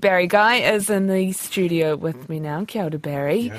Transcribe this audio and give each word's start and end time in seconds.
Barry 0.00 0.28
Guy 0.28 0.58
is 0.58 0.90
in 0.90 1.08
the 1.08 1.32
studio 1.32 1.96
with 1.96 2.28
me 2.28 2.38
now. 2.38 2.64
Kia 2.64 2.84
ora, 2.84 2.98
Barry. 3.00 3.50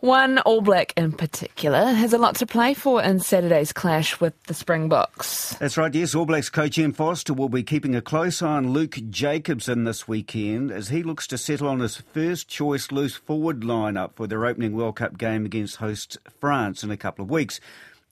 One 0.00 0.38
All 0.38 0.62
Black 0.62 0.92
in 0.96 1.12
particular 1.12 1.84
has 1.84 2.12
a 2.12 2.18
lot 2.18 2.34
to 2.36 2.46
play 2.46 2.74
for 2.74 3.00
in 3.00 3.20
Saturday's 3.20 3.72
clash 3.72 4.18
with 4.18 4.34
the 4.44 4.54
Springboks. 4.54 5.54
That's 5.60 5.76
right, 5.76 5.94
yes. 5.94 6.12
All 6.12 6.26
Blacks 6.26 6.50
coach 6.50 6.76
Ian 6.76 6.92
Foster 6.92 7.32
will 7.32 7.48
be 7.48 7.62
keeping 7.62 7.94
a 7.94 8.02
close 8.02 8.42
eye 8.42 8.56
on 8.56 8.72
Luke 8.72 8.98
Jacobson 9.10 9.84
this 9.84 10.08
weekend 10.08 10.72
as 10.72 10.88
he 10.88 11.04
looks 11.04 11.28
to 11.28 11.38
settle 11.38 11.68
on 11.68 11.78
his 11.78 11.98
first 11.98 12.48
choice 12.48 12.90
loose 12.90 13.14
forward 13.14 13.60
lineup 13.60 14.16
for 14.16 14.26
their 14.26 14.44
opening 14.46 14.72
World 14.72 14.96
Cup 14.96 15.18
game 15.18 15.44
against 15.44 15.76
host 15.76 16.18
France 16.40 16.82
in 16.82 16.90
a 16.90 16.96
couple 16.96 17.22
of 17.22 17.30
weeks. 17.30 17.60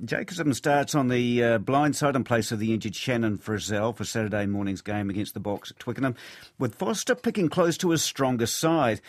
Jacobson 0.04 0.54
starts 0.54 0.94
on 0.94 1.08
the 1.08 1.42
uh, 1.42 1.58
blind 1.58 1.96
side 1.96 2.14
in 2.14 2.22
place 2.22 2.52
of 2.52 2.60
the 2.60 2.72
injured 2.72 2.94
Shannon 2.94 3.36
Frizzell 3.36 3.96
for 3.96 4.04
Saturday 4.04 4.46
morning's 4.46 4.80
game 4.80 5.10
against 5.10 5.34
the 5.34 5.40
Boks 5.40 5.72
at 5.72 5.78
Twickenham, 5.80 6.14
with 6.56 6.76
Foster 6.76 7.16
picking 7.16 7.48
close 7.48 7.76
to 7.78 7.90
his 7.90 8.00
strongest 8.00 8.56
side. 8.60 9.00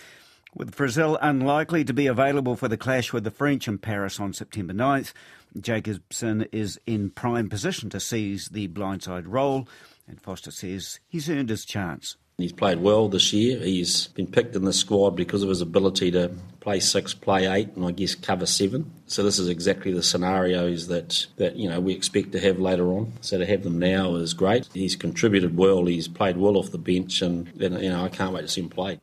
With 0.55 0.75
Frizzell 0.75 1.20
unlikely 1.21 1.83
to 1.83 1.94
be 1.94 2.07
available 2.07 2.55
for 2.55 2.67
the 2.67 2.77
clash 2.77 3.13
with 3.13 3.23
the 3.23 3.30
French 3.30 3.67
in 3.67 3.77
Paris 3.77 4.20
on 4.20 4.33
September 4.33 4.73
9th, 4.73 5.13
Jacobson 5.59 6.47
is 6.52 6.80
in 6.88 7.11
prime 7.11 7.49
position 7.49 7.91
to 7.91 7.99
seize 7.99 8.49
the 8.49 8.67
blindside 8.67 9.25
role, 9.27 9.67
and 10.08 10.19
Foster 10.19 10.49
says 10.49 10.99
he's 11.08 11.30
earned 11.30 11.49
his 11.49 11.66
chance. 11.66 12.17
He's 12.39 12.53
played 12.53 12.79
well 12.79 13.09
this 13.09 13.34
year. 13.34 13.59
He's 13.59 14.07
been 14.07 14.27
picked 14.27 14.55
in 14.55 14.66
the 14.66 14.73
squad 14.73 15.11
because 15.11 15.43
of 15.43 15.49
his 15.49 15.61
ability 15.61 16.11
to 16.11 16.31
play 16.59 16.80
six, 16.80 17.13
play 17.13 17.47
eight, 17.47 17.75
and 17.75 17.85
I 17.85 17.91
guess 17.91 18.16
cover 18.16 18.45
seven. 18.45 18.91
So 19.07 19.23
this 19.23 19.39
is 19.39 19.49
exactly 19.49 19.93
the 19.93 20.03
scenarios 20.03 20.88
that, 20.88 21.25
that 21.38 21.55
you 21.55 21.70
know 21.70 21.80
we 21.80 21.94
expect 21.94 22.31
to 22.33 22.39
have 22.39 22.59
later 22.59 22.88
on. 22.94 23.13
So 23.21 23.38
to 23.38 23.45
have 23.45 23.63
them 23.63 23.80
now 23.80 24.16
is 24.16 24.33
great. 24.33 24.70
He's 24.73 24.95
contributed 24.95 25.57
well. 25.57 25.85
He's 25.85 26.07
played 26.07 26.38
well 26.38 26.57
off 26.57 26.71
the 26.71 26.77
bench, 26.77 27.21
and 27.21 27.52
you 27.57 27.70
know 27.70 28.03
I 28.03 28.09
can't 28.09 28.33
wait 28.33 28.41
to 28.41 28.47
see 28.47 28.61
him 28.61 28.69
play. 28.69 28.99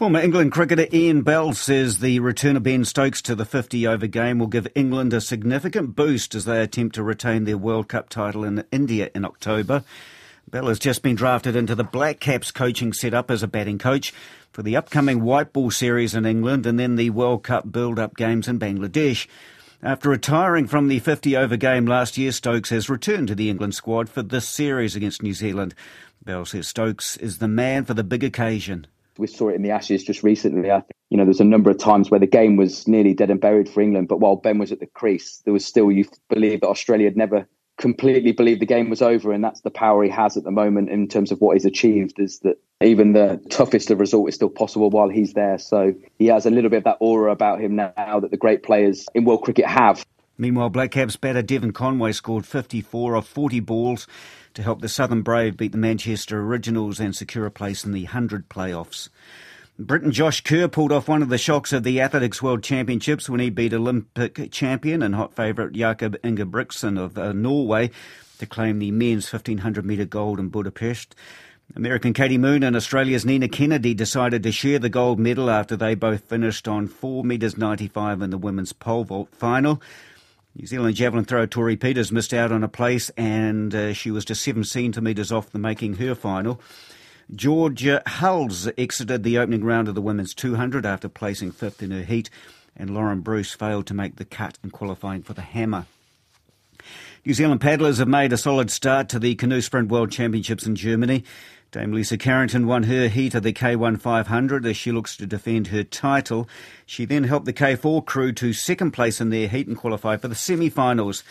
Former 0.00 0.20
England 0.20 0.50
cricketer 0.50 0.86
Ian 0.94 1.20
Bell 1.20 1.52
says 1.52 1.98
the 1.98 2.20
return 2.20 2.56
of 2.56 2.62
Ben 2.62 2.86
Stokes 2.86 3.20
to 3.20 3.34
the 3.34 3.44
50 3.44 3.86
over 3.86 4.06
game 4.06 4.38
will 4.38 4.46
give 4.46 4.66
England 4.74 5.12
a 5.12 5.20
significant 5.20 5.94
boost 5.94 6.34
as 6.34 6.46
they 6.46 6.62
attempt 6.62 6.94
to 6.94 7.02
retain 7.02 7.44
their 7.44 7.58
World 7.58 7.88
Cup 7.88 8.08
title 8.08 8.42
in 8.42 8.64
India 8.72 9.10
in 9.14 9.26
October. 9.26 9.84
Bell 10.50 10.66
has 10.66 10.80
just 10.80 11.02
been 11.02 11.14
drafted 11.14 11.54
into 11.54 11.76
the 11.76 11.84
Black 11.84 12.18
Caps 12.18 12.50
coaching 12.50 12.92
setup 12.92 13.30
as 13.30 13.44
a 13.44 13.48
batting 13.48 13.78
coach 13.78 14.12
for 14.50 14.64
the 14.64 14.76
upcoming 14.76 15.22
White 15.22 15.52
Ball 15.52 15.70
series 15.70 16.12
in 16.12 16.26
England 16.26 16.66
and 16.66 16.76
then 16.76 16.96
the 16.96 17.10
World 17.10 17.44
Cup 17.44 17.70
build 17.70 18.00
up 18.00 18.16
games 18.16 18.48
in 18.48 18.58
Bangladesh. 18.58 19.28
After 19.80 20.08
retiring 20.08 20.66
from 20.66 20.88
the 20.88 20.98
50 20.98 21.36
over 21.36 21.56
game 21.56 21.86
last 21.86 22.18
year, 22.18 22.32
Stokes 22.32 22.70
has 22.70 22.90
returned 22.90 23.28
to 23.28 23.36
the 23.36 23.48
England 23.48 23.76
squad 23.76 24.08
for 24.08 24.22
this 24.22 24.48
series 24.48 24.96
against 24.96 25.22
New 25.22 25.34
Zealand. 25.34 25.72
Bell 26.24 26.44
says 26.44 26.66
Stokes 26.66 27.16
is 27.18 27.38
the 27.38 27.46
man 27.46 27.84
for 27.84 27.94
the 27.94 28.02
big 28.02 28.24
occasion 28.24 28.88
we 29.20 29.26
saw 29.26 29.50
it 29.50 29.54
in 29.54 29.62
the 29.62 29.70
Ashes 29.70 30.02
just 30.02 30.22
recently. 30.22 30.70
I 30.70 30.80
think, 30.80 30.92
you 31.10 31.18
know, 31.18 31.24
there's 31.24 31.40
a 31.40 31.44
number 31.44 31.70
of 31.70 31.78
times 31.78 32.10
where 32.10 32.18
the 32.18 32.26
game 32.26 32.56
was 32.56 32.88
nearly 32.88 33.12
dead 33.12 33.30
and 33.30 33.40
buried 33.40 33.68
for 33.68 33.82
England, 33.82 34.08
but 34.08 34.18
while 34.18 34.36
Ben 34.36 34.58
was 34.58 34.72
at 34.72 34.80
the 34.80 34.86
crease, 34.86 35.42
there 35.44 35.52
was 35.52 35.64
still, 35.64 35.92
you 35.92 36.06
believe 36.28 36.62
that 36.62 36.68
Australia 36.68 37.06
had 37.06 37.16
never 37.16 37.46
completely 37.80 38.30
believed 38.30 38.60
the 38.60 38.66
game 38.66 38.90
was 38.90 39.02
over. 39.02 39.32
And 39.32 39.42
that's 39.42 39.62
the 39.62 39.70
power 39.70 40.04
he 40.04 40.10
has 40.10 40.36
at 40.36 40.44
the 40.44 40.50
moment 40.50 40.90
in 40.90 41.08
terms 41.08 41.32
of 41.32 41.40
what 41.40 41.54
he's 41.54 41.64
achieved 41.64 42.20
is 42.20 42.38
that 42.40 42.60
even 42.82 43.12
the 43.12 43.42
toughest 43.48 43.90
of 43.90 43.98
result 43.98 44.28
is 44.28 44.34
still 44.34 44.50
possible 44.50 44.90
while 44.90 45.08
he's 45.08 45.32
there. 45.32 45.58
So 45.58 45.94
he 46.18 46.26
has 46.26 46.46
a 46.46 46.50
little 46.50 46.70
bit 46.70 46.78
of 46.78 46.84
that 46.84 46.98
aura 47.00 47.32
about 47.32 47.60
him 47.60 47.74
now 47.76 48.20
that 48.20 48.30
the 48.30 48.36
great 48.36 48.62
players 48.62 49.06
in 49.14 49.24
world 49.24 49.42
cricket 49.42 49.66
have. 49.66 50.04
Meanwhile, 50.36 50.70
Black 50.70 50.92
Caps 50.92 51.16
batter 51.16 51.42
Devon 51.42 51.72
Conway 51.72 52.12
scored 52.12 52.46
54 52.46 53.16
off 53.16 53.26
40 53.26 53.60
balls 53.60 54.06
to 54.54 54.62
help 54.62 54.80
the 54.80 54.88
Southern 54.88 55.22
Brave 55.22 55.56
beat 55.56 55.72
the 55.72 55.78
Manchester 55.78 56.40
Originals 56.40 57.00
and 57.00 57.16
secure 57.16 57.46
a 57.46 57.50
place 57.50 57.84
in 57.84 57.92
the 57.92 58.04
100 58.04 58.48
playoffs. 58.48 59.08
Britain 59.78 60.12
Josh 60.12 60.42
Kerr 60.42 60.68
pulled 60.68 60.92
off 60.92 61.08
one 61.08 61.22
of 61.22 61.30
the 61.30 61.38
shocks 61.38 61.72
of 61.72 61.84
the 61.84 62.00
Athletics 62.00 62.42
World 62.42 62.62
Championships 62.62 63.30
when 63.30 63.40
he 63.40 63.48
beat 63.48 63.72
Olympic 63.72 64.50
champion 64.50 65.02
and 65.02 65.14
hot 65.14 65.34
favourite 65.34 65.72
Jakob 65.72 66.20
Ingebrigtsen 66.22 66.98
of 66.98 67.16
uh, 67.16 67.32
Norway 67.32 67.90
to 68.38 68.46
claim 68.46 68.78
the 68.78 68.90
men's 68.90 69.32
1500 69.32 69.84
metre 69.84 70.04
gold 70.04 70.38
in 70.38 70.48
Budapest. 70.48 71.14
American 71.76 72.12
Katie 72.12 72.36
Moon 72.36 72.62
and 72.62 72.74
Australia's 72.74 73.24
Nina 73.24 73.48
Kennedy 73.48 73.94
decided 73.94 74.42
to 74.42 74.50
share 74.50 74.80
the 74.80 74.88
gold 74.88 75.20
medal 75.20 75.48
after 75.48 75.76
they 75.76 75.94
both 75.94 76.24
finished 76.24 76.66
on 76.66 76.88
4 76.88 77.24
metres 77.24 77.56
95 77.56 78.22
in 78.22 78.30
the 78.30 78.38
women's 78.38 78.72
pole 78.72 79.04
vault 79.04 79.28
final. 79.32 79.80
New 80.56 80.66
Zealand 80.66 80.96
javelin 80.96 81.24
thrower 81.24 81.46
Tori 81.46 81.76
Peters 81.76 82.10
missed 82.10 82.34
out 82.34 82.50
on 82.50 82.64
a 82.64 82.68
place 82.68 83.08
and 83.10 83.72
uh, 83.72 83.92
she 83.92 84.10
was 84.10 84.24
just 84.24 84.42
seven 84.42 84.64
centimetres 84.64 85.30
off 85.30 85.50
the 85.50 85.60
making 85.60 85.94
her 85.94 86.16
final. 86.16 86.60
Georgia 87.34 88.02
Hulls 88.06 88.68
exited 88.76 89.22
the 89.22 89.38
opening 89.38 89.64
round 89.64 89.88
of 89.88 89.94
the 89.94 90.02
women's 90.02 90.34
200 90.34 90.84
after 90.84 91.08
placing 91.08 91.52
fifth 91.52 91.82
in 91.82 91.90
her 91.92 92.02
heat, 92.02 92.28
and 92.76 92.90
Lauren 92.90 93.20
Bruce 93.20 93.52
failed 93.52 93.86
to 93.86 93.94
make 93.94 94.16
the 94.16 94.24
cut 94.24 94.58
in 94.64 94.70
qualifying 94.70 95.22
for 95.22 95.32
the 95.32 95.42
hammer. 95.42 95.86
New 97.24 97.34
Zealand 97.34 97.60
paddlers 97.60 97.98
have 97.98 98.08
made 98.08 98.32
a 98.32 98.38
solid 98.38 98.70
start 98.70 99.08
to 99.10 99.18
the 99.18 99.34
Canoe 99.34 99.60
Sprint 99.60 99.90
World 99.90 100.10
Championships 100.10 100.66
in 100.66 100.74
Germany. 100.74 101.22
Dame 101.70 101.92
Lisa 101.92 102.16
Carrington 102.16 102.66
won 102.66 102.84
her 102.84 103.06
heat 103.06 103.34
of 103.34 103.44
the 103.44 103.52
K1 103.52 104.00
500 104.00 104.66
as 104.66 104.76
she 104.76 104.90
looks 104.90 105.16
to 105.16 105.26
defend 105.26 105.68
her 105.68 105.84
title. 105.84 106.48
She 106.84 107.04
then 107.04 107.24
helped 107.24 107.46
the 107.46 107.52
K4 107.52 108.04
crew 108.04 108.32
to 108.32 108.52
second 108.52 108.90
place 108.90 109.20
in 109.20 109.30
their 109.30 109.46
heat 109.46 109.68
and 109.68 109.76
qualify 109.76 110.16
for 110.16 110.26
the 110.26 110.34
semi-finals. 110.34 111.22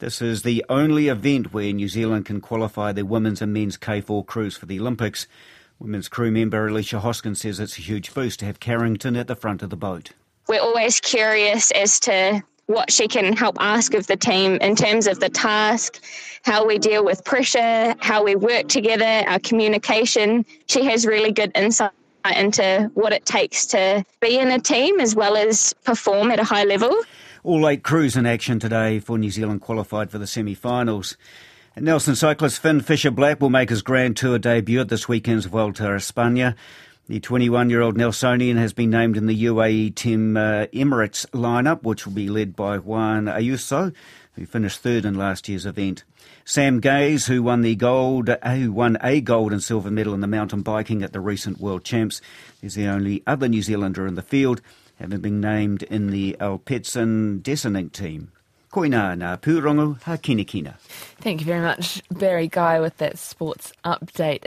This 0.00 0.22
is 0.22 0.40
the 0.40 0.64
only 0.70 1.08
event 1.08 1.52
where 1.52 1.70
New 1.74 1.86
Zealand 1.86 2.24
can 2.24 2.40
qualify 2.40 2.90
their 2.90 3.04
women's 3.04 3.42
and 3.42 3.52
men's 3.52 3.76
K4 3.76 4.24
crews 4.24 4.56
for 4.56 4.64
the 4.64 4.80
Olympics. 4.80 5.26
Women's 5.78 6.08
crew 6.08 6.30
member 6.30 6.66
Alicia 6.66 7.00
Hoskins 7.00 7.42
says 7.42 7.60
it's 7.60 7.76
a 7.76 7.82
huge 7.82 8.14
boost 8.14 8.40
to 8.40 8.46
have 8.46 8.60
Carrington 8.60 9.14
at 9.14 9.26
the 9.26 9.36
front 9.36 9.60
of 9.60 9.68
the 9.68 9.76
boat. 9.76 10.12
We're 10.48 10.62
always 10.62 11.00
curious 11.00 11.70
as 11.72 12.00
to 12.00 12.42
what 12.64 12.90
she 12.90 13.08
can 13.08 13.36
help 13.36 13.58
ask 13.60 13.92
of 13.92 14.06
the 14.06 14.16
team 14.16 14.56
in 14.62 14.74
terms 14.74 15.06
of 15.06 15.20
the 15.20 15.28
task, 15.28 16.02
how 16.44 16.66
we 16.66 16.78
deal 16.78 17.04
with 17.04 17.22
pressure, 17.26 17.94
how 18.00 18.24
we 18.24 18.36
work 18.36 18.68
together, 18.68 19.28
our 19.28 19.38
communication. 19.40 20.46
She 20.64 20.82
has 20.86 21.04
really 21.04 21.30
good 21.30 21.52
insight 21.54 21.92
into 22.34 22.90
what 22.94 23.12
it 23.12 23.26
takes 23.26 23.66
to 23.66 24.02
be 24.20 24.38
in 24.38 24.50
a 24.50 24.60
team 24.60 24.98
as 24.98 25.14
well 25.14 25.36
as 25.36 25.74
perform 25.84 26.30
at 26.30 26.38
a 26.38 26.44
high 26.44 26.64
level. 26.64 27.02
All 27.42 27.66
eight 27.66 27.82
crews 27.82 28.16
in 28.16 28.26
action 28.26 28.58
today 28.58 28.98
for 28.98 29.16
New 29.16 29.30
Zealand 29.30 29.62
qualified 29.62 30.10
for 30.10 30.18
the 30.18 30.26
semi 30.26 30.54
finals. 30.54 31.16
Nelson 31.74 32.14
cyclist 32.14 32.60
Finn 32.60 32.80
Fisher 32.80 33.10
Black 33.10 33.40
will 33.40 33.48
make 33.48 33.70
his 33.70 33.80
Grand 33.80 34.18
Tour 34.18 34.38
debut 34.38 34.80
at 34.80 34.90
this 34.90 35.08
weekend's 35.08 35.46
Vuelta 35.46 35.86
a 35.86 35.96
España. 35.96 36.54
The 37.06 37.18
21 37.18 37.70
year 37.70 37.80
old 37.80 37.96
Nelsonian 37.96 38.56
has 38.56 38.74
been 38.74 38.90
named 38.90 39.16
in 39.16 39.24
the 39.24 39.44
UAE 39.44 39.94
Team 39.94 40.36
uh, 40.36 40.66
Emirates 40.66 41.24
lineup, 41.28 41.82
which 41.82 42.04
will 42.04 42.12
be 42.12 42.28
led 42.28 42.54
by 42.54 42.76
Juan 42.76 43.24
Ayuso, 43.24 43.94
who 44.34 44.44
finished 44.44 44.80
third 44.80 45.06
in 45.06 45.14
last 45.14 45.48
year's 45.48 45.64
event. 45.64 46.04
Sam 46.44 46.78
Gaze, 46.78 47.26
who 47.26 47.42
won 47.42 47.62
the 47.62 47.74
gold, 47.74 48.28
uh, 48.28 48.54
who 48.54 48.70
won 48.70 48.98
a 49.02 49.22
gold 49.22 49.52
and 49.52 49.62
silver 49.62 49.90
medal 49.90 50.12
in 50.12 50.20
the 50.20 50.26
mountain 50.26 50.60
biking 50.60 51.02
at 51.02 51.14
the 51.14 51.20
recent 51.20 51.58
World 51.58 51.84
Champs, 51.84 52.20
is 52.60 52.74
the 52.74 52.86
only 52.86 53.22
other 53.26 53.48
New 53.48 53.62
Zealander 53.62 54.06
in 54.06 54.14
the 54.14 54.22
field, 54.22 54.60
having 55.00 55.20
been 55.20 55.40
named 55.40 55.82
in 55.84 56.10
the 56.10 56.36
Alpecin 56.40 57.42
Deceuninck 57.42 57.92
team. 57.92 58.30
Koina 58.72 59.18
na 59.18 59.36
pūrongo. 59.36 59.98
Thank 61.18 61.40
you 61.40 61.46
very 61.46 61.60
much, 61.60 62.02
Barry 62.10 62.46
Guy, 62.46 62.78
with 62.78 62.96
that 62.98 63.18
sports 63.18 63.72
update. 63.84 64.38